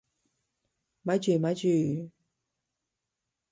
[1.03, 2.09] 咪住咪住！